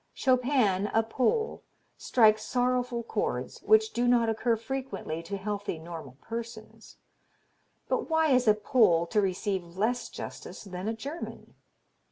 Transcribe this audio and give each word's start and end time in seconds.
Chopin, 0.15 0.87
a 0.95 1.03
Pole, 1.03 1.61
strikes 1.95 2.41
sorrowful 2.41 3.03
chords, 3.03 3.61
which 3.61 3.93
do 3.93 4.07
not 4.07 4.29
occur 4.29 4.55
frequently 4.55 5.21
to 5.21 5.37
healthy 5.37 5.77
normal 5.77 6.17
persons. 6.23 6.97
But 7.87 8.09
why 8.09 8.31
is 8.31 8.47
a 8.47 8.55
Pole 8.55 9.05
to 9.05 9.21
receive 9.21 9.77
less 9.77 10.09
justice 10.09 10.63
than 10.63 10.87
a 10.87 10.93
German? 10.95 11.53